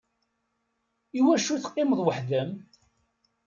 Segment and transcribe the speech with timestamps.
[1.19, 2.51] Iwacu teqqimeḍ weḥd-m?